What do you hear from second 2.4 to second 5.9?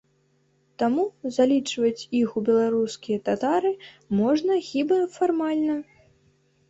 у беларускія татары можна хіба фармальна.